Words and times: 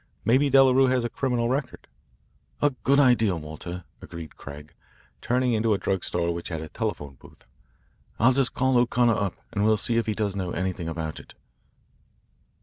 Maybe 0.25 0.49
Delarue 0.49 0.87
has 0.89 1.05
a 1.05 1.09
criminal 1.11 1.47
record." 1.47 1.87
"A 2.59 2.71
good 2.81 2.99
idea, 2.99 3.35
Walter," 3.35 3.83
agreed 4.01 4.35
Craig, 4.35 4.73
turning 5.21 5.53
into 5.53 5.75
a 5.75 5.77
drug 5.77 6.03
store 6.03 6.33
which 6.33 6.49
had 6.49 6.59
a 6.59 6.69
telephone 6.69 7.17
booth. 7.19 7.45
"I'll 8.19 8.33
just 8.33 8.55
call 8.55 8.77
O'Connor 8.79 9.13
up, 9.13 9.35
and 9.53 9.63
we'll 9.63 9.77
see 9.77 9.97
if 9.97 10.07
he 10.07 10.15
does 10.15 10.35
know 10.35 10.49
anything 10.53 10.87
about 10.89 11.19
it. 11.19 11.35